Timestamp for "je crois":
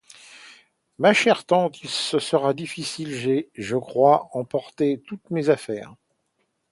3.53-4.29